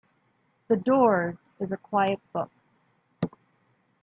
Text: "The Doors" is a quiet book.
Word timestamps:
"The 0.67 0.77
Doors" 0.77 1.35
is 1.59 1.71
a 1.71 1.77
quiet 1.77 2.19
book. 2.33 2.49